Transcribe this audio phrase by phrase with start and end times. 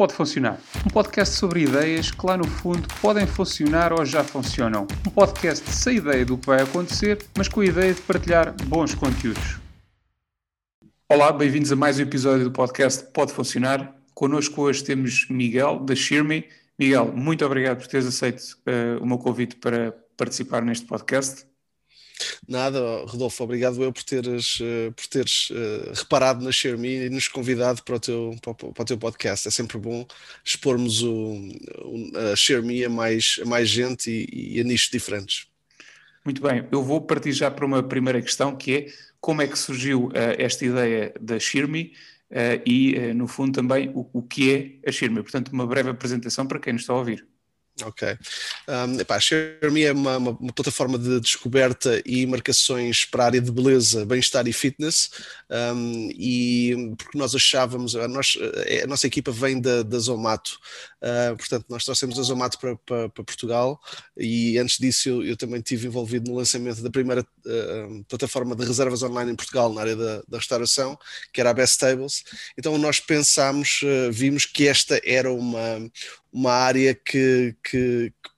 [0.00, 0.58] Pode Funcionar.
[0.86, 4.86] Um podcast sobre ideias que lá no fundo podem funcionar ou já funcionam.
[5.06, 8.94] Um podcast sem ideia do que vai acontecer, mas com a ideia de partilhar bons
[8.94, 9.58] conteúdos.
[11.06, 13.94] Olá, bem-vindos a mais um episódio do podcast Pode Funcionar.
[14.14, 16.46] Connosco hoje temos Miguel, da Shirme.
[16.78, 21.44] Miguel, muito obrigado por teres aceito uh, o meu convite para participar neste podcast.
[22.48, 27.28] Nada, Rodolfo, obrigado eu por teres, uh, por teres uh, reparado na ShareMe e nos
[27.28, 29.48] convidado para o, teu, para, o teu podcast.
[29.48, 30.06] É sempre bom
[30.44, 31.36] expormos o,
[32.32, 35.46] a ShareMe a mais, a mais gente e, e a nichos diferentes.
[36.24, 38.86] Muito bem, eu vou partir já para uma primeira questão que é
[39.20, 41.92] como é que surgiu uh, esta ideia da ShareMe
[42.64, 45.20] e, no fundo, também o, o que é a ShareMe.
[45.20, 47.26] Portanto, uma breve apresentação para quem nos está a ouvir.
[47.82, 48.16] Ok.
[48.68, 53.50] Um, epá, é uma, uma, uma, plataforma de descoberta e marcações para a área de
[53.50, 55.10] beleza, bem-estar e fitness.
[55.50, 58.38] Um, e porque nós achávamos, a, nós,
[58.82, 60.58] a nossa equipa vem da, da Zomato,
[61.02, 63.80] uh, portanto, nós trouxemos a Zomato para, para, para Portugal.
[64.16, 68.64] E antes disso, eu, eu, também estive envolvido no lançamento da primeira uh, plataforma de
[68.64, 70.98] reservas online em Portugal, na área da, da restauração,
[71.32, 72.22] que era a Best Tables.
[72.56, 75.90] Então, nós pensámos, uh, vimos que esta era uma,
[76.32, 78.30] uma área que, que, que,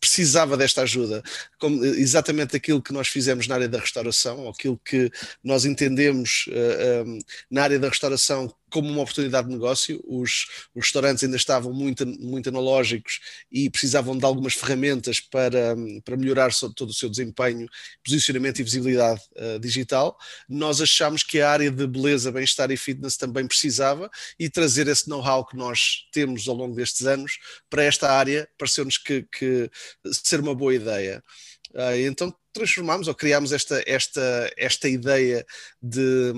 [0.00, 1.22] precisava desta ajuda,
[1.58, 5.10] como exatamente aquilo que nós fizemos na área da restauração, aquilo que
[5.42, 10.04] nós entendemos uh, eh, um, eh, na área da restauração como uma oportunidade de negócio.
[10.06, 15.74] Os, os, restaurantes ainda estavam muito, muito analógicos e precisavam de algumas ferramentas para,
[16.04, 17.66] para melhorar todo o seu desempenho,
[18.04, 20.18] posicionamento e visibilidade uh, digital.
[20.46, 25.08] Nós achamos que a área de beleza, bem-estar e fitness também precisava e trazer esse
[25.08, 27.38] know-how que nós temos ao longo destes anos
[27.70, 29.70] para esta área pareceu-nos que, que
[30.12, 31.24] ser uma boa ideia.
[31.76, 35.44] Uh, então transformámos ou criámos esta, esta, esta ideia
[35.82, 36.32] de,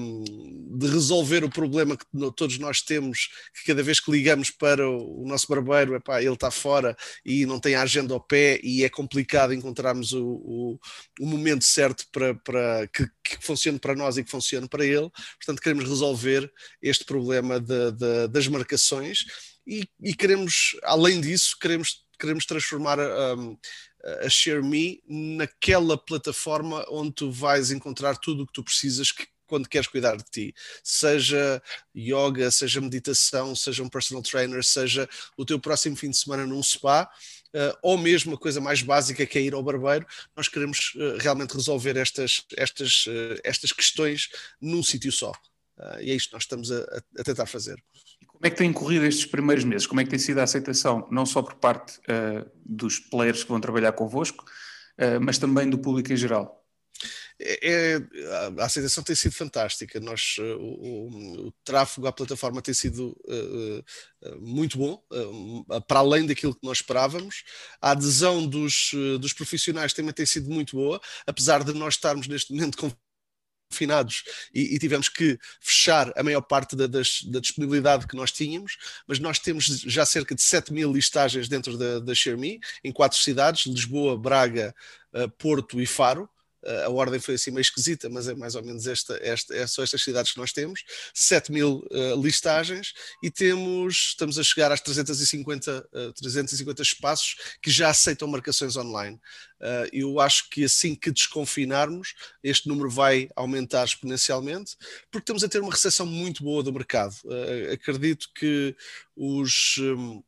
[0.76, 2.04] de resolver o problema que
[2.36, 6.34] todos nós temos, que cada vez que ligamos para o, o nosso barbeiro, epá, ele
[6.34, 10.80] está fora e não tem a agenda ao pé e é complicado encontrarmos o, o,
[11.20, 15.08] o momento certo para, para que, que, funcione para nós e que funcione para ele.
[15.38, 16.50] Portanto, queremos resolver
[16.82, 19.24] este problema de, de, das marcações
[19.64, 23.56] e, e, queremos, além disso, queremos, queremos transformar um,
[24.20, 29.68] a ShareMe naquela plataforma onde tu vais encontrar tudo o que tu precisas que, quando
[29.68, 30.54] queres cuidar de ti,
[30.84, 31.62] seja
[31.96, 36.62] yoga, seja meditação, seja um personal trainer, seja o teu próximo fim de semana num
[36.62, 37.10] spa,
[37.48, 41.16] Uh, ou mesmo a coisa mais básica que é ir ao barbeiro, nós queremos uh,
[41.18, 44.28] realmente resolver estas, estas, uh, estas questões
[44.60, 45.32] num sítio só.
[46.00, 47.82] E é isto que nós estamos a, a tentar fazer.
[48.26, 49.86] Como é que têm corrido estes primeiros meses?
[49.86, 53.48] Como é que tem sido a aceitação, não só por parte uh, dos players que
[53.48, 56.58] vão trabalhar convosco, uh, mas também do público em geral?
[57.40, 57.96] É, é,
[58.60, 60.00] a aceitação tem sido fantástica.
[60.00, 66.26] Nós, uh, o, o, tráfego à plataforma tem sido uh, muito bom, uh, para além
[66.26, 67.44] daquilo que nós esperávamos.
[67.80, 68.90] A adesão dos,
[69.20, 72.90] dos profissionais também tem sido muito boa, apesar de nós estarmos neste momento com
[73.70, 74.24] confinados
[74.54, 78.76] e, e, tivemos que fechar a maior parte da, das, da, disponibilidade que nós tínhamos,
[79.06, 82.12] mas nós temos já cerca de 7 mil listagens dentro da, da
[82.82, 84.74] em quatro cidades, Lisboa, Braga,
[85.12, 86.37] uh, Porto e Faro, eh,
[86.84, 89.82] a ordem foi assim meio esquisita, mas é mais ou menos esta, esta, é só
[89.82, 90.84] estas cidades que nós temos,
[91.14, 92.92] 7 mil uh, listagens
[93.22, 99.16] e temos, estamos a chegar às 350, uh, 350 espaços que já aceitam marcações online.
[99.60, 104.76] Uh, eu acho que assim que desconfinarmos, este número vai aumentar exponencialmente,
[105.10, 107.14] porque estamos a ter uma recepção muito boa do mercado.
[107.72, 108.76] Acredito que
[109.16, 109.78] os.
[109.78, 110.22] Um,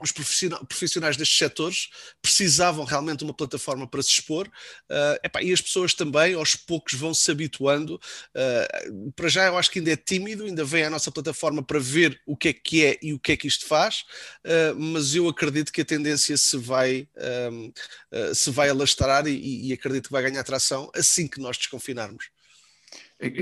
[0.00, 1.88] os profissionais destes setores
[2.20, 6.94] precisavam realmente de uma plataforma para se expor uh, e as pessoas também aos poucos
[6.94, 10.90] vão se habituando uh, para já eu acho que ainda é tímido ainda vem à
[10.90, 13.66] nossa plataforma para ver o que é que é e o que é que isto
[13.66, 14.04] faz
[14.44, 17.08] uh, mas eu acredito que a tendência se vai
[18.34, 22.33] se vai alastrar e, e acredito que vai ganhar atração assim que nós desconfinarmos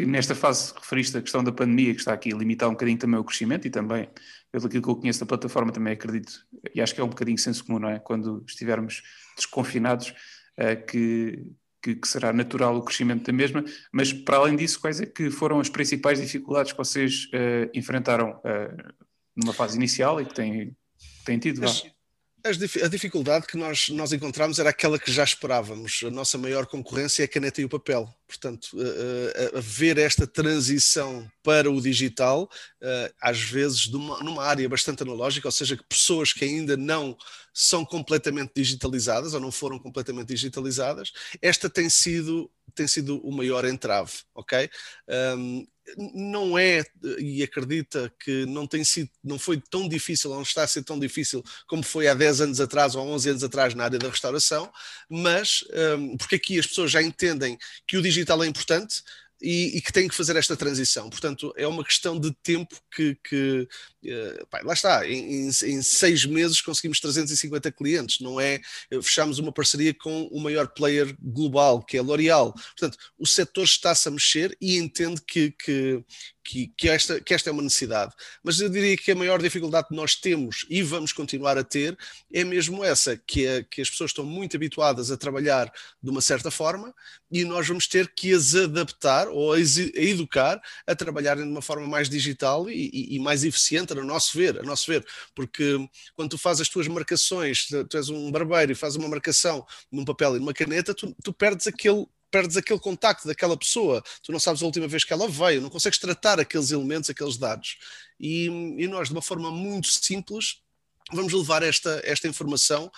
[0.07, 3.19] Nesta fase referiste a questão da pandemia que está aqui a limitar um bocadinho também
[3.19, 4.09] o crescimento e também
[4.53, 7.65] pelo que eu conheço da plataforma também acredito, e acho que é um bocadinho senso
[7.65, 7.99] comum, não é?
[7.99, 9.03] Quando estivermos
[9.35, 11.43] desconfinados, uh, que,
[11.83, 15.31] que, que, será natural o crescimento da mesma, mas para além disso, quais é que
[15.31, 18.93] foram as principais dificuldades que vocês uh, enfrentaram uh,
[19.35, 20.77] numa fase inicial e que têm,
[21.25, 21.63] têm tido?
[21.63, 21.87] Mas,
[22.45, 26.01] a dificuldade que nós, nós encontramos era aquela que já esperávamos.
[26.05, 28.13] A nossa maior concorrência é a caneta e o papel.
[28.27, 28.69] portanto,
[29.55, 32.51] a, a, ver esta transição para o digital,
[33.21, 37.17] às vezes numa, numa área bastante analógica, ou seja, que pessoas que ainda não
[37.55, 43.65] são completamente digitalizadas ou não foram completamente digitalizadas, esta tem sido tem sido o maior
[43.65, 44.69] entrave, ok?
[45.37, 45.67] Um,
[46.15, 46.85] não é,
[47.19, 50.99] e acredita que não tem sido, não foi tão difícil, não está a ser tão
[50.99, 54.09] difícil como foi há 10 anos atrás ou há 11 anos atrás na área da
[54.09, 54.73] restauração,
[55.11, 55.65] mas
[55.99, 59.03] um, porque aqui as pessoas já entendem que o digital é importante,
[59.43, 61.11] e, e, que têm que fazer esta transição.
[61.11, 63.69] Portanto, é uma questão de tempo que, que
[64.05, 68.61] uh, pá, lá está, em, em, seis meses conseguimos 350 clientes, não é?
[69.03, 72.53] Fechamos uma parceria com o maior player global, que é L'Oréal.
[72.53, 76.05] Portanto, o setor está-se a mexer e entende que, que,
[76.45, 78.13] que, que, esta, que esta é uma necessidade.
[78.43, 81.97] Mas eu diria que a maior dificuldade que nós temos e vamos continuar a ter
[82.33, 85.73] é mesmo essa, que, é, que as pessoas estão muito habituadas a trabalhar
[86.03, 86.95] de uma certa forma
[87.31, 91.87] e nós vamos ter que as adaptar ou a, educar a trabalharem de uma forma
[91.87, 95.05] mais digital e, e, e, mais eficiente, a nosso ver, a nosso ver,
[95.35, 95.77] porque
[96.15, 100.05] quando tu fazes as tuas marcações, tu és um barbeiro e fazes uma marcação num
[100.05, 104.41] papel e numa caneta, tu, tu perdes aquele perdes aquele contacto daquela pessoa, tu não
[104.41, 107.77] sabes a última vez que ela veio, não consegues tratar aqueles elementos, aqueles dados.
[108.19, 110.63] E, e nós, de uma forma muito simples,
[111.13, 112.91] vamos levar esta, esta informação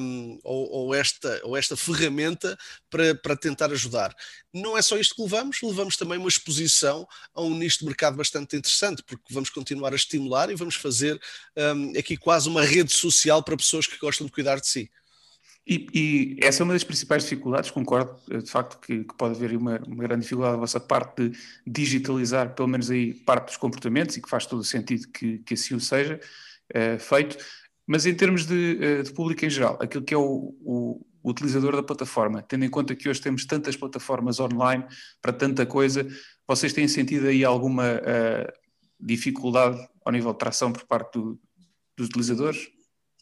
[0.00, 2.56] um, ou, ou, esta, ou esta ferramenta
[2.90, 4.14] para, para tentar ajudar.
[4.52, 8.16] Não é só isto que levamos, levamos também uma exposição a um nicho de mercado
[8.16, 11.20] bastante interessante, porque vamos continuar a estimular e vamos fazer
[11.56, 14.90] um, aqui quase uma rede social para pessoas que gostam de cuidar de si.
[15.68, 19.34] E, e, essa é uma das principais dificuldades, concordo, eh, de facto, que, que pode
[19.34, 23.56] haver uma, uma, grande dificuldade da vossa parte de digitalizar, pelo menos aí, parte dos
[23.56, 26.20] comportamentos, e que faz todo o sentido que, que assim o seja
[26.74, 27.36] uh, feito.
[27.86, 31.74] Mas em termos de, uh, de, público em geral, aquilo que é o, o, utilizador
[31.74, 34.84] da plataforma, tendo em conta que hoje temos tantas plataformas online
[35.20, 36.06] para tanta coisa,
[36.46, 38.52] vocês têm sentido aí alguma uh,
[39.00, 41.40] dificuldade ao nível de tração por parte do,
[41.96, 42.68] dos utilizadores?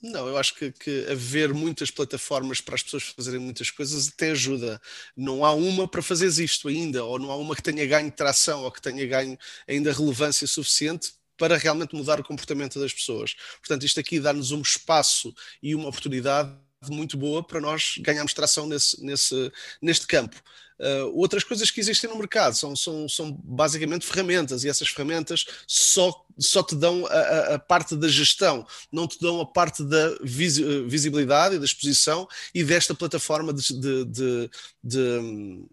[0.03, 4.33] Não, eu acho que, que haver muitas plataformas para as pessoas fazerem muitas coisas até
[4.33, 4.79] ajuda.
[5.17, 8.65] Não há uma para fazer isto ainda, ou não há uma que tenha ganho tração
[8.65, 13.35] ou que tenha ganho ainda relevância suficiente para realmente mudar o comportamento das pessoas.
[13.59, 16.53] Portanto, isto aqui dá-nos um espaço e uma oportunidade
[16.91, 20.37] muito boa para nós ganharmos tração nesse, nesse, neste campo.
[20.79, 25.45] Uh, outras coisas que existem no mercado são, são, são basicamente ferramentas, e essas ferramentas
[25.69, 30.17] só, só te dão a, a parte da gestão, não te dão a parte da
[30.23, 34.51] visibilidade e da exposição e desta plataforma de, de, de,
[34.83, 35.69] de hum,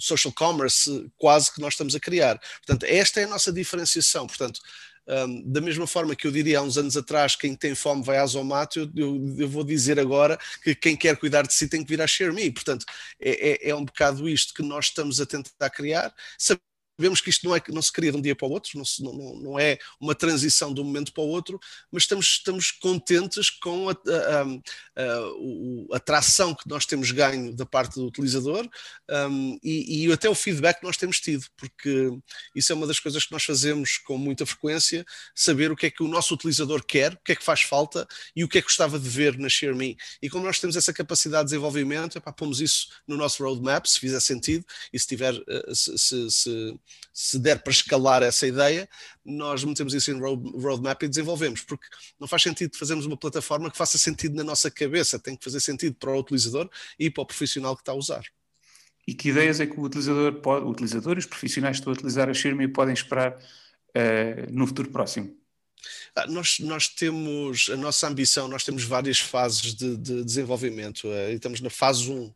[0.00, 2.40] social commerce quase que nós estamos a criar.
[2.66, 4.26] Portanto, esta é a nossa diferenciação.
[4.26, 4.60] Portanto,
[5.06, 8.18] um, da mesma forma que eu diria há uns anos atrás, quem tem fome vai
[8.18, 11.82] à Zomato, eu, eu, eu, vou dizer agora que quem quer cuidar de si tem
[11.82, 12.50] que vir à ShareMe.
[12.50, 12.86] Portanto,
[13.20, 16.14] é, é, é um bocado isto que nós estamos a tentar criar.
[17.00, 19.12] Sabemos que isto não, é, não se cria de um dia para o outro, não,
[19.12, 21.58] não, não é uma transição de um momento para o outro,
[21.90, 24.42] mas estamos, estamos contentes com a, a,
[25.02, 28.68] a, a, tração que nós temos ganho da parte do utilizador
[29.30, 32.10] um, e, e, até o feedback que nós temos tido, porque
[32.54, 35.02] isso é uma das coisas que nós fazemos com muita frequência,
[35.34, 38.06] saber o que é que o nosso utilizador quer, o que é que faz falta
[38.36, 39.96] e o que é que gostava de ver na ShareMe.
[40.20, 43.98] E como nós temos essa capacidade de desenvolvimento, epá, pomos isso no nosso roadmap, se
[43.98, 46.80] fizer sentido, e se tiver, eh, se, se, se
[47.12, 48.88] se der para escalar essa ideia,
[49.24, 51.86] nós metemos isso em roadmap e desenvolvemos, porque
[52.18, 55.60] não faz sentido fazermos uma plataforma que faça sentido na nossa cabeça, tem que fazer
[55.60, 58.24] sentido para o utilizador e para o profissional que está a usar.
[59.06, 61.92] E que ideias é que o utilizador, pode, o utilizador e os profissionais que estão
[61.92, 65.36] a utilizar a Shirme podem esperar uh, no futuro próximo?
[66.14, 71.30] Ah, nós, nós temos a nossa ambição, nós temos várias fases de, de desenvolvimento uh,
[71.30, 72.32] e estamos na fase 1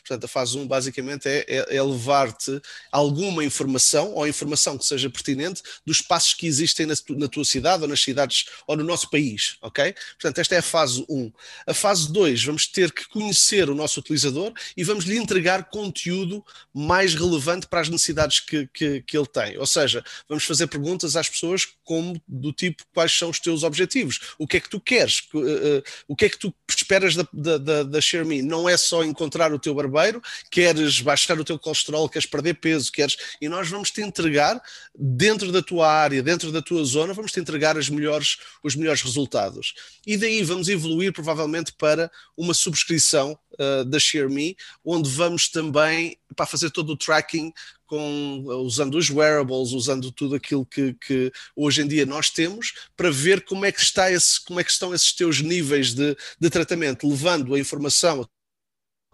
[0.00, 5.08] Portanto, a fase 1 basicamente é, é, é levar-te alguma informação ou informação que seja
[5.10, 9.10] pertinente dos passos que existem na, na, tua cidade ou nas cidades ou no nosso
[9.10, 9.94] país, ok?
[10.20, 11.32] Portanto, esta é a fase 1.
[11.66, 16.44] A fase 2, vamos ter que conhecer o nosso utilizador e vamos lhe entregar conteúdo
[16.72, 19.58] mais relevante para as necessidades que, que, que ele tem.
[19.58, 24.34] Ou seja, vamos fazer perguntas às pessoas como do tipo quais são os teus objetivos,
[24.38, 27.26] o que é que tu queres, uh, uh, o que é que tu esperas da,
[27.32, 28.42] da, da, da ShareMe.
[28.42, 32.90] Não é só encontrar o teu barbeiro, queres baixar o teu colesterol, queres perder peso,
[32.90, 33.16] queres.
[33.40, 34.60] E nós vamos te entregar,
[34.94, 39.02] dentro da tua área, dentro da tua zona, vamos te entregar as melhores, os melhores
[39.02, 39.74] resultados.
[40.06, 46.46] E daí vamos evoluir provavelmente para uma subscrição uh, da ShareMe, onde vamos também para
[46.46, 47.52] fazer todo o tracking
[47.86, 53.10] com, usando os wearables, usando tudo aquilo que, que, hoje em dia nós temos, para
[53.10, 56.50] ver como é que, está esse, como é que estão esses teus níveis de, de
[56.50, 58.28] tratamento, levando a informação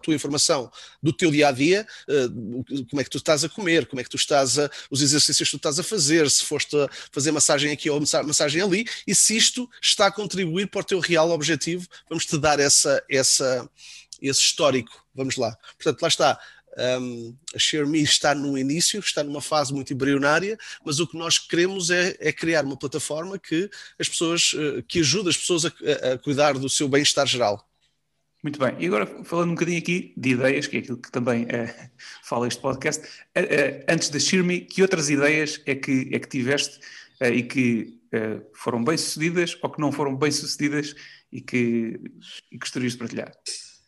[0.01, 0.69] tua informação
[1.01, 1.87] do teu dia a dia,
[2.89, 5.47] como é que tu estás a comer, como é que tu estás a, os exercícios
[5.47, 9.15] que tu estás a fazer, se foste a fazer massagem aqui ou massagem ali, e
[9.15, 13.69] se isto está a contribuir para o teu real objetivo, vamos te dar essa, essa,
[14.21, 15.05] esse histórico.
[15.13, 15.55] Vamos lá.
[15.77, 16.39] Portanto, lá está.
[16.77, 21.37] Um, a ShareMe está no início, está numa fase muito embrionária, mas o que nós
[21.37, 25.69] queremos é, é criar uma plataforma que as pessoas, uh, que ajude as pessoas a,
[26.13, 27.67] a cuidar do seu bem-estar geral.
[28.43, 31.43] Muito bem, e agora falando um bocadinho aqui de ideias, que é aquilo que também
[31.43, 31.89] uh,
[32.23, 36.79] fala este podcast, uh, antes da ShareMe, que outras ideias é que, é que tiveste
[37.21, 38.01] e que
[38.53, 40.95] foram bem sucedidas ou que não foram bem sucedidas
[41.31, 42.01] e que,
[42.51, 43.31] e que gostarias de partilhar?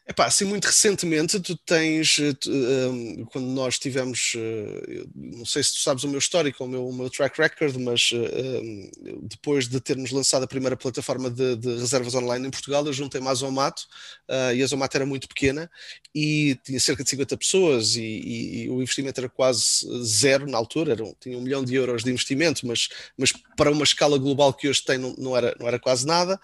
[0.06, 5.46] Epá, assim, muito recentemente tu tens, eh, tu, um, ehm, quando nós tivemos, uh, não
[5.46, 8.18] sei se tu sabes o meu histórico, o meu, o meu track record, mas uh,
[8.62, 12.92] um, depois de termos lançado a primeira plataforma de, de reservas online em Portugal, eu
[12.92, 13.84] juntei-me à Zomato,
[14.30, 15.72] uh, e a Zomato era muito pequena,
[16.14, 20.58] e tinha cerca de 50 pessoas, e, e, e o investimento era quase zero na
[20.58, 24.54] altura, era, tinha um milhão de euros de investimento, mas, mas para uma escala global
[24.54, 26.38] que hoje tem não, não, era, não era quase nada,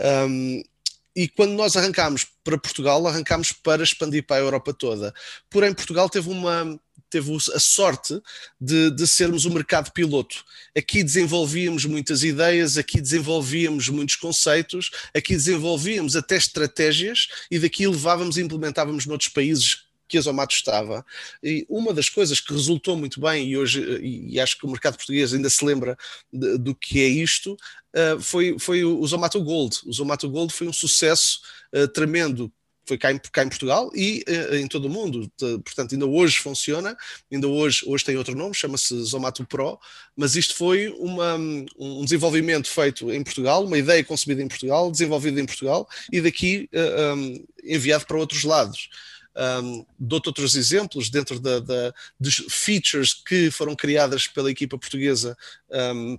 [0.00, 0.71] um, ehm,
[1.14, 5.14] e quando nós arrancámos para Portugal, arrancámos para expandir para a Europa toda.
[5.50, 6.78] Porém, Portugal teve uma
[7.12, 8.18] teve a sorte
[8.58, 10.42] de, de sermos um mercado piloto.
[10.74, 18.38] Aqui desenvolvíamos muitas ideias, aqui desenvolvíamos muitos conceitos, aqui desenvolvíamos até estratégias e daqui levávamos
[18.38, 21.04] e implementávamos noutros países que a Zomato estava.
[21.42, 24.96] E uma das coisas que resultou muito bem, e hoje, e acho que o mercado
[24.96, 25.96] português ainda se lembra
[26.30, 27.56] de, do que é isto,
[27.94, 29.78] uh, foi, foi o Zomato Gold.
[29.86, 31.40] O Zomato Gold foi um sucesso
[31.74, 32.52] uh, tremendo
[32.84, 35.30] foi cá em, cá em, Portugal e uh, em todo o mundo.
[35.64, 36.96] portanto, ainda hoje funciona,
[37.30, 39.78] ainda hoje, hoje tem outro nome, chama-se Zomato Pro,
[40.16, 41.36] mas isto foi uma,
[41.78, 46.68] um desenvolvimento feito em Portugal, uma ideia concebida em Portugal, desenvolvida em Portugal e daqui
[47.16, 48.88] um, enviado para outros lados.
[49.34, 55.36] Um, dou-te outros exemplos dentro da, da, dos features que foram criadas pela equipa portuguesa
[55.70, 56.18] um,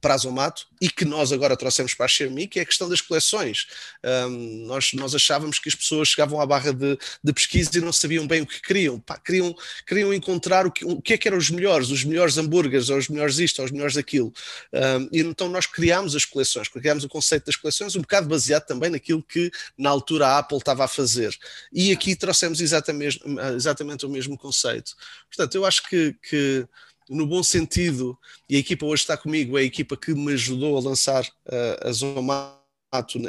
[0.00, 2.88] para a Zomato e que nós agora trouxemos para a Xiaomi, que é a questão
[2.88, 3.66] das coleções.
[4.04, 7.92] Um, nós, nós achávamos que as pessoas chegavam à barra de, de pesquisa e não
[7.92, 8.98] sabiam bem o que queriam.
[8.98, 9.54] Pá, queriam,
[9.86, 12.98] queriam encontrar o que, o que é que eram os melhores, os melhores hambúrgueres, ou
[12.98, 14.32] os melhores isto, ou os melhores aquilo.
[14.72, 18.66] Um, e então nós criámos as coleções, criámos o conceito das coleções, um bocado baseado
[18.66, 21.36] também naquilo que na altura a Apple estava a fazer.
[21.72, 23.20] E aqui trouxemos exatamente,
[23.54, 24.96] exatamente o mesmo conceito.
[25.28, 26.66] Portanto, eu acho que, que
[27.08, 28.18] no bom sentido,
[28.48, 31.88] e a equipa hoje está comigo, é a equipa que me ajudou a lançar uh,
[31.88, 32.62] a Zomato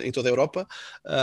[0.03, 0.67] em toda a Europa,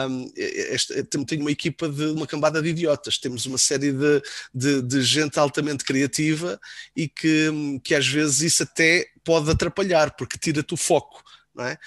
[0.09, 4.23] um, este, tenho uma equipa de uma cambada de idiotas, temos uma série de,
[4.54, 6.59] de, de gente altamente criativa
[6.97, 11.23] e que, que às vezes isso até pode atrapalhar, porque tira-te o foco,
[11.54, 11.78] não é?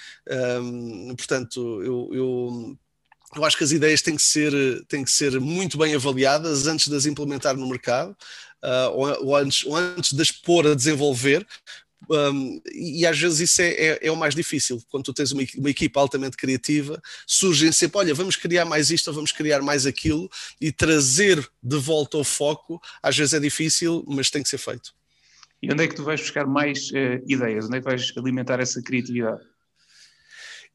[0.62, 2.78] Um, portanto, eu, eu
[3.36, 4.54] eu acho que as ideias têm que ser,
[4.88, 8.16] têm que ser muito bem avaliadas antes de as implementar no mercado
[8.64, 11.46] uh, ou, ou, antes, ou antes de pôr a desenvolver,
[12.10, 14.82] um, e às vezes isso é, é, é, o mais difícil.
[14.90, 19.08] Quando tu tens uma, uma, equipa altamente criativa, surgem sempre: olha, vamos criar mais isto
[19.08, 20.30] ou vamos criar mais aquilo,
[20.60, 24.94] e trazer de volta o foco, às vezes é difícil, mas tem que ser feito.
[25.62, 27.66] E onde é que tu vais buscar mais uh, ideias?
[27.66, 29.42] Onde é que vais alimentar essa criatividade?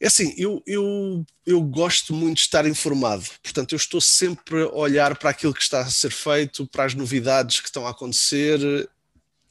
[0.01, 4.69] É assim, eu, eu, eu gosto muito de estar informado, portanto, eu estou sempre a
[4.69, 8.89] olhar para aquilo que está a ser feito, para as novidades que estão a acontecer.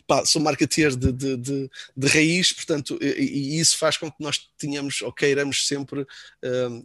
[0.08, 4.24] Pá, sou marketeer de, de, de, de raiz, portanto, e, e, isso faz com que
[4.24, 6.08] nós tenhamos ou queiramos sempre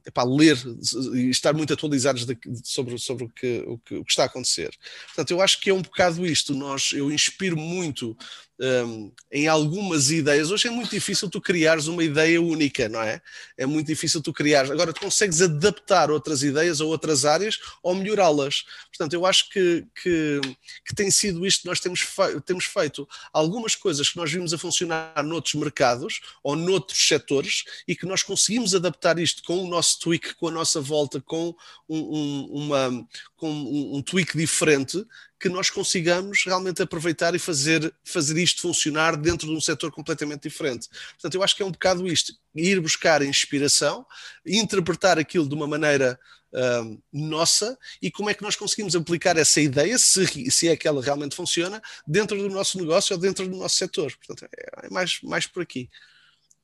[0.05, 0.59] epá, ler
[1.15, 4.27] e estar muito atualizados de, sobre, sobre o, que, o, que, o que está a
[4.27, 4.77] acontecer.
[5.07, 6.53] Portanto, eu acho que é um bocado isto.
[6.53, 8.17] Nós, eu inspiro muito
[8.63, 10.53] um, em algumas ideias.
[10.53, 13.21] Hoje é muito difícil tu criares uma ideia única, não é?
[13.57, 14.71] É muito difícil tu criares.
[14.71, 18.65] Agora, tu consegues adaptar outras ideias a outras áreas ou melhorá-las.
[18.89, 20.41] Portanto, eu acho que, que,
[20.87, 23.09] que, tem sido isto que nós temos, fe temos feito.
[23.33, 28.23] Algumas coisas que nós vimos a funcionar noutros mercados ou noutros setores e que nós
[28.23, 31.53] conseguimos adaptar isto com o nosso tweak, com a nossa volta, com
[31.89, 35.05] um, um, uma, com um, um tweak diferente
[35.43, 40.43] que nós consigamos realmente aproveitar e fazer, fazer isto funcionar dentro de um setor completamente
[40.43, 40.89] diferente.
[41.15, 44.07] Portanto, eu acho que é um bocado isto: ir buscar inspiração,
[44.47, 46.17] interpretar aquilo de uma maneira
[46.53, 50.87] uh, nossa e como é que nós conseguimos aplicar essa ideia, se, se é que
[50.87, 54.15] ela realmente funciona, dentro do nosso negócio ou dentro do nosso setor.
[54.25, 55.91] Portanto, é, é mais, mais por aqui.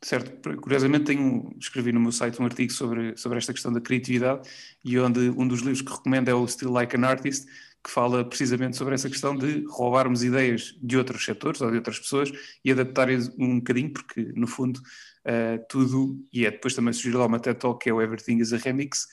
[0.01, 0.31] Certo,
[0.61, 4.49] curiosamente tenho, escrevi no meu site um artigo sobre, sobre esta questão da criatividade
[4.85, 7.49] e onde um dos livros que recomendo é o Still Like an Artist,
[7.83, 11.99] que fala precisamente sobre essa questão de roubarmos ideias de outros setores ou de outras
[11.99, 12.31] pessoas
[12.65, 13.09] e adaptar
[13.39, 17.59] um bocadinho, porque no fundo uh, tudo, e é depois também surgiu lá uma TED
[17.59, 19.07] Talk que é o Everything is a Remix,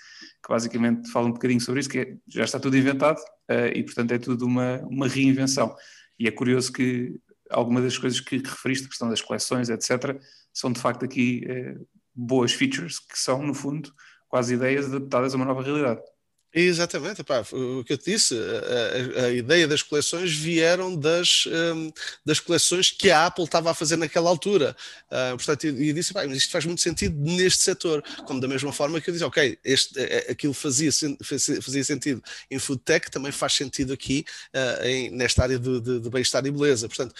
[0.44, 3.84] que basicamente fala um bocadinho sobre isso, que é, já está tudo inventado uh, e
[3.84, 5.76] portanto é tudo uma, uma reinvenção.
[6.20, 7.20] E é curioso que
[7.50, 10.20] algumas das coisas que referiste, a questão das coleções, etc.,
[10.52, 13.94] são de facto aqui uh, boas features que são, no fundo,
[14.28, 16.02] quase ideias adaptadas a uma nova realidade.
[16.58, 17.22] Exatamente,
[17.52, 21.92] o que eu te disse, a, a, ideia das coleções vieram das, um,
[22.24, 24.74] das coleções que a Apple estava a fazer naquela altura.
[25.08, 29.02] Uh, portanto, e, disse, mas isto faz muito sentido neste setor, como da mesma forma
[29.02, 30.92] que eu disse, ok, este, aquilo fazia,
[31.62, 34.24] fazia sentido em food tech, também faz sentido aqui
[34.56, 36.88] uh, em, nesta área de, de, de bem-estar e beleza.
[36.88, 37.14] Portanto,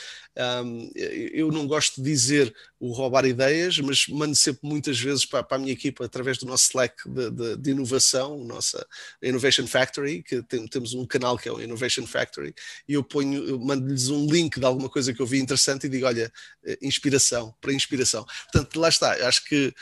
[0.64, 5.44] um, eu não gosto de dizer o roubar ideias, mas mando sempre muitas vezes para,
[5.44, 8.86] para a minha equipa, através do nosso Slack de, de inovação, nossa
[9.28, 12.54] Innovation Factory, que tem, temos um canal que é o Innovation Factory,
[12.88, 16.06] e eu ponho, mando-lhes um link de alguma coisa que eu vi interessante e digo,
[16.06, 16.32] olha,
[16.64, 18.26] eh, inspiração, para inspiração.
[18.52, 19.74] Portanto, lá está, acho que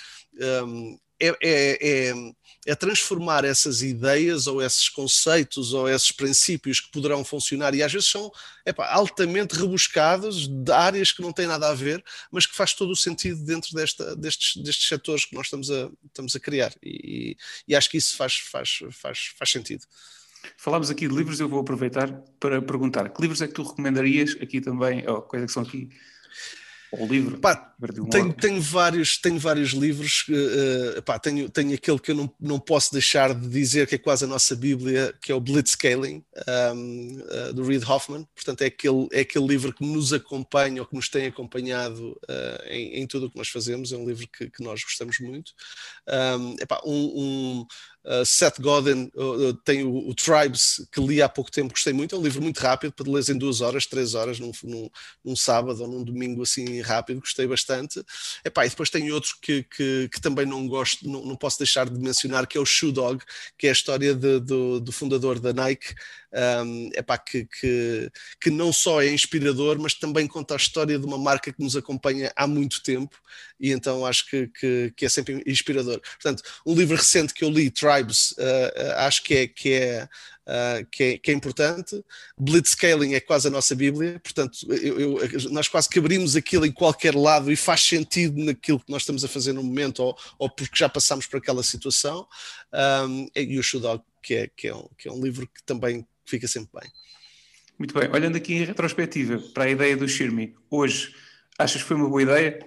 [0.65, 0.97] um,
[1.29, 2.33] é, é, é
[2.65, 7.91] é transformar essas ideias ou esses conceitos ou esses princípios que poderão funcionar e às
[7.91, 8.31] vezes são
[8.65, 12.91] epá, altamente rebuscados de áreas que não têm nada a ver, mas que faz todo
[12.91, 17.35] o sentido dentro desta, destes, destes setores que nós estamos a, estamos a criar e,
[17.67, 19.83] e acho que isso faz, faz, faz, faz sentido.
[20.57, 24.37] Falámos aqui de livros, eu vou aproveitar para perguntar que livros é que tu recomendarias
[24.41, 25.89] aqui também, ou coisas que são aqui
[26.99, 27.39] ou livro?
[27.39, 27.73] Pá,
[28.11, 30.25] tenho, tenho, vários, tenho vários livros.
[30.29, 33.97] Uh, pá, tenho, tenho aquele que eu não, não posso deixar de dizer que é
[33.97, 36.23] quase a nossa Bíblia, que é o Blitzscaling,
[36.75, 37.19] um,
[37.49, 38.27] uh, do Reid Hoffman.
[38.35, 42.67] Portanto, é aquele, é aquele livro que nos acompanha ou que nos tem acompanhado uh,
[42.67, 43.91] em, em, tudo o que nós fazemos.
[43.91, 45.51] É um livro que, que nós gostamos muito.
[46.07, 47.65] Um, epá, um, um
[48.05, 52.13] Uh, Seth Godin uh, tem o, o, Tribes, que li há pouco tempo, gostei muito.
[52.13, 54.89] É um livro muito rápido, para ler em duas horas, três horas, num, num,
[55.23, 58.03] num, sábado ou num domingo assim rápido, gostei bastante.
[58.43, 61.89] Epá, e depois tem outro que, que, que também não gosto, não, não, posso deixar
[61.89, 63.23] de mencionar, que é o Shoe Dog,
[63.57, 65.95] que é a história de, do, do fundador da Nike,
[66.33, 68.11] um, epá, que, que,
[68.41, 71.75] que não só é inspirador, mas também conta a história de uma marca que nos
[71.75, 73.15] acompanha há muito tempo
[73.59, 75.99] e então acho que, que, que é sempre inspirador.
[75.99, 80.09] Portanto, um livro recente que eu li, Tribes, uh, acho que é, que é
[80.43, 82.03] Uh, que, é, que, é, importante.
[82.37, 86.71] Blitzscaling é quase a nossa Bíblia, portanto, eu, eu, nós quase que abrimos aquilo em
[86.71, 90.49] qualquer lado e faz sentido naquilo que nós estamos a fazer no momento ou, ou
[90.49, 92.27] porque já passamos por aquela situação.
[92.73, 95.63] Um, e o Shoe Dog, que é, que, é um, que é um livro que
[95.63, 96.91] também fica sempre bem.
[97.77, 101.15] Muito bem, olhando aqui em retrospectiva para a ideia do Shirmi, hoje
[101.57, 102.65] achas que foi uma boa ideia?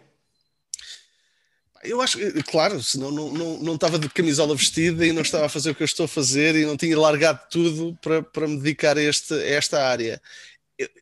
[1.85, 5.49] Eu acho, claro, senão não, não, não estava de camisola vestida e não estava a
[5.49, 8.57] fazer o que eu estou a fazer e não tinha largado tudo para, para me
[8.57, 10.21] dedicar a, este, a esta área.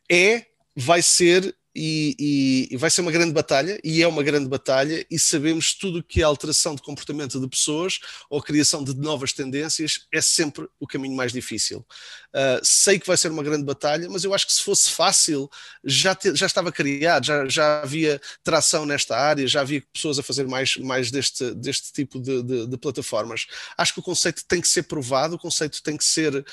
[0.09, 5.05] É, vai ser e, e, vai ser uma grande batalha, e é uma grande batalha,
[5.11, 10.07] e sabemos tudo que é alteração de comportamento de pessoas ou criação de novas tendências
[10.13, 11.85] é sempre o caminho mais difícil.
[12.33, 15.49] Uh, sei que vai ser uma grande batalha, mas eu acho que se fosse fácil,
[15.83, 20.23] já, te, já estava criado, já, já havia tração nesta área, já havia pessoas a
[20.23, 23.47] fazer mais, mais deste, deste tipo de, de, de plataformas.
[23.77, 26.45] Acho que o conceito tem que ser provado, o conceito tem que ser uh,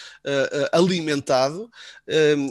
[0.73, 1.71] alimentado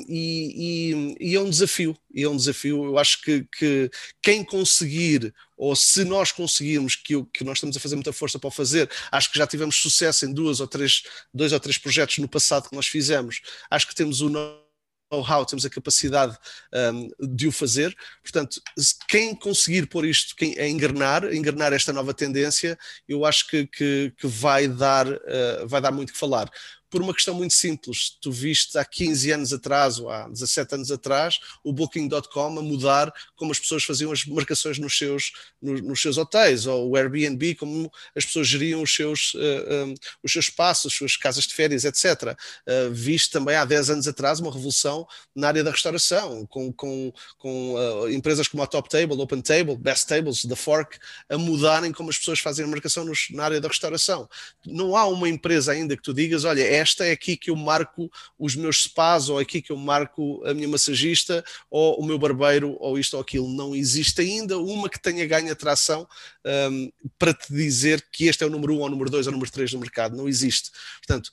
[0.07, 1.97] e, e, e, é um desafio.
[2.13, 2.85] E é um desafio.
[2.85, 3.89] Eu acho que, que
[4.21, 8.47] quem conseguir ou se nós conseguirmos que, que nós estamos a fazer muita força para
[8.47, 12.17] o fazer, acho que já tivemos sucesso em duas ou três, dois ou três projetos
[12.17, 16.35] no passado que nós fizemos, acho que temos o know-how, temos a capacidade
[16.73, 17.95] um, de o fazer.
[18.23, 18.59] Portanto,
[19.07, 22.75] quem conseguir pôr isto quem, a engrenar, engrenar esta nova tendência,
[23.07, 26.49] eu acho que, que, que vai, dar, uh, vai dar muito que falar
[26.91, 28.17] por uma questão muito simples.
[28.21, 33.11] Tu viste há 15 anos atrás, ou há 17 anos atrás, o Booking.com a mudar
[33.37, 37.55] como as pessoas faziam as marcações nos seus, nos, nos seus hotéis, ou o Airbnb,
[37.55, 41.15] como as pessoas geriam os seus, uh, eh, um, eh, os seus espaços, as suas
[41.15, 42.03] casas de férias, etc.
[42.03, 42.35] Uh,
[42.67, 47.13] eh, viste também há 10 anos atrás uma revolução na área da restauração, com, com,
[47.37, 50.99] com uh, empresas como a Top Table, Open Table, Best Tables, The Fork,
[51.29, 54.29] a mudarem como as pessoas fazem a marcação nos, na área da restauração.
[54.65, 57.55] Não há uma empresa ainda que tu digas, olha, é esta é aqui que eu
[57.55, 62.05] marco os meus spas, ou é aqui que eu marco a minha massagista, ou o
[62.05, 63.47] meu barbeiro, ou isto ou aquilo.
[63.47, 66.07] Não existe ainda uma que tenha ganho atração
[66.45, 69.31] um, para te dizer que este é o número um, ou o número dois, ou
[69.31, 70.17] o número três no mercado.
[70.17, 70.71] Não existe.
[70.97, 71.31] Portanto,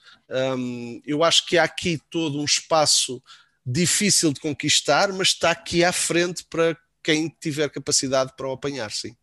[0.57, 3.23] um, eu acho que há aqui todo um espaço
[3.65, 8.91] difícil de conquistar, mas está aqui à frente para quem tiver capacidade para o apanhar,
[8.91, 9.15] sim.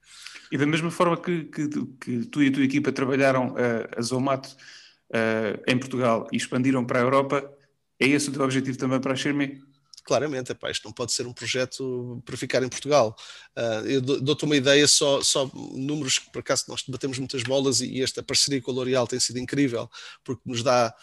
[0.52, 1.68] E da mesma forma que, que,
[2.00, 4.56] que tu e a tua equipa trabalharam uh, a Zomato
[5.12, 7.52] uh, em Portugal e expandiram para a Europa,
[8.00, 9.62] é esse o teu objetivo também para a Xerme?
[10.06, 13.18] claramente, epá, isto não pode ser um projeto para ficar em Portugal.
[13.58, 17.82] Uh, eu dou-te uma ideia, só, só números que por acaso nós batemos muitas bolas
[17.82, 19.90] e, e esta parceria com a L'Oréal tem sido incrível,
[20.24, 20.96] porque nos dá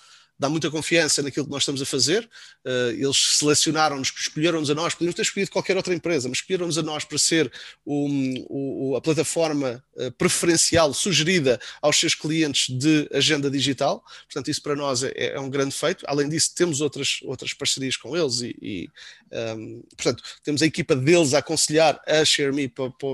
[0.43, 2.29] dá muita confiança naquilo que nós estamos a fazer.
[2.67, 6.83] Uh, eles selecionaram-nos, escolheram-nos a nós, podíamos ter escolhido qualquer outra empresa, mas escolheram-nos a
[6.83, 7.51] nós para ser
[7.85, 8.09] o,
[8.49, 14.05] o, a plataforma uh, preferencial sugerida aos seus clientes de agenda digital.
[14.25, 16.05] Portanto, isso para nós é, é um grande feito.
[16.09, 18.89] Além disso, temos outras, outras parcerias com eles e, e
[19.31, 23.13] um, ehm, portanto, temos a equipa deles a aconselhar a ShareMe para, para,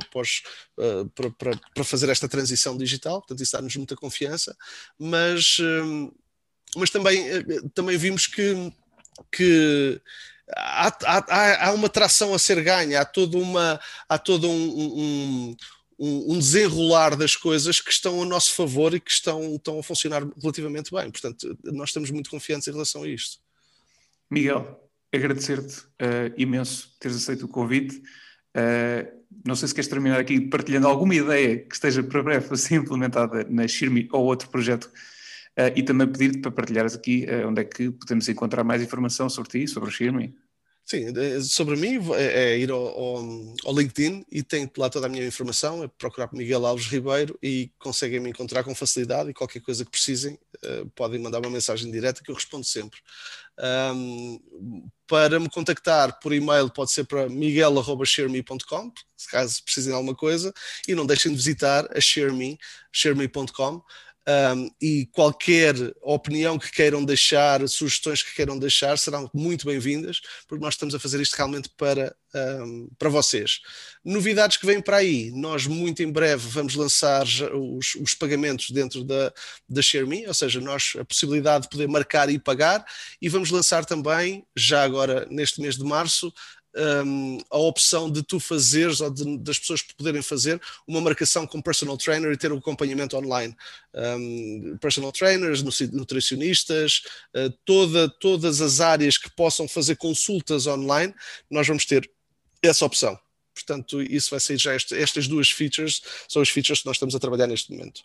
[1.14, 3.18] para, para, para fazer esta transição digital.
[3.20, 4.56] Portanto, isso dá-nos muita confiança.
[4.98, 5.58] Mas.
[5.58, 6.10] Um, ehm,
[6.76, 8.72] mas também, eh, também vimos que,
[9.32, 10.00] que
[10.56, 15.56] há, há, há uma tração a ser ganha, há, toda uma, há todo um,
[15.98, 19.82] um, um, desenrolar das coisas que estão a nosso favor e que estão, estão a
[19.82, 21.10] funcionar relativamente bem.
[21.10, 23.38] Portanto, nós estamos muito confiantes em relação a isto.
[24.30, 24.78] Miguel,
[25.12, 27.96] agradecer-te uh, imenso teres aceito o convite.
[28.56, 32.56] Uh, não sei se queres terminar aqui partilhando alguma ideia que esteja para breve a
[32.56, 34.90] ser implementada na Shirmi ou outro projeto
[35.74, 39.50] e também pedir-te para partilhares aqui uh, onde é que podemos encontrar mais informação sobre
[39.50, 40.34] ti, sobre o Xirmi.
[40.88, 43.18] Sim, sobre mim é, é ir ao, ao,
[43.66, 47.70] ao, LinkedIn e tem lá toda a minha informação, é procurar Miguel Alves Ribeiro e
[47.78, 51.90] conseguem me encontrar com facilidade e qualquer coisa que precisem uh, podem mandar uma mensagem
[51.92, 53.00] direta que eu respondo sempre.
[53.58, 54.40] Um,
[55.06, 60.54] para me contactar por e-mail pode ser para miguel.shareme.com, se caso precisem de alguma coisa,
[60.86, 62.58] e não deixem de visitar a shareme,
[62.90, 63.82] shareme.com
[64.28, 70.62] um, e qualquer opinião que queiram deixar, sugestões que queiram deixar, serão muito bem-vindas, porque
[70.62, 73.60] nós estamos a fazer isto realmente para, um, para vocês.
[74.04, 79.02] Novidades que vêm para aí, nós muito em breve vamos lançar os, os pagamentos dentro
[79.02, 79.32] da,
[79.66, 82.84] da ShareMe, ou seja, nós a possibilidade de poder marcar e pagar,
[83.22, 86.30] e vamos lançar também, já agora neste mês de março,
[86.78, 91.60] um, a opção de tu fazeres ou de, das pessoas poderem fazer uma marcação com
[91.60, 93.56] personal trainer e ter o um acompanhamento online.
[93.94, 95.62] Um, personal trainers,
[95.92, 97.02] nutricionistas,
[97.34, 101.14] uh, toda, todas as áreas que possam fazer consultas online,
[101.50, 102.08] nós vamos ter
[102.62, 103.18] essa opção.
[103.54, 107.14] Portanto, isso vai ser já este, estas duas features, são as features que nós estamos
[107.14, 108.02] a trabalhar neste momento.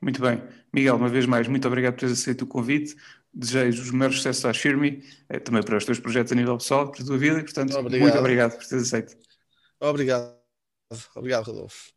[0.00, 0.42] Muito bem.
[0.72, 2.96] Miguel, uma vez mais, muito obrigado por teres aceito o convite
[3.32, 6.90] desejo os melhores sucessos à Shirmi, eh, também para os teus projetos a nível pessoal,
[6.90, 8.00] para a tua vida, e portanto, obrigado.
[8.00, 9.16] muito obrigado por teres aceito.
[9.80, 10.38] Obrigado.
[11.14, 11.92] Obrigado, Rodolfo.